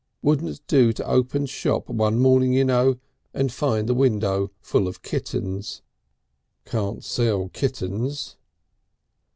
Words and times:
"Wouldn't 0.23 0.65
do 0.65 0.91
to 0.93 1.07
open 1.07 1.45
shop 1.45 1.87
one 1.87 2.17
morning, 2.17 2.53
you 2.53 2.65
know, 2.65 2.97
and 3.35 3.51
find 3.51 3.87
the 3.87 3.93
window 3.93 4.49
full 4.59 4.87
of 4.87 5.03
kittens. 5.03 5.83
Can't 6.65 7.03
sell 7.03 7.49
kittens...." 7.49 8.35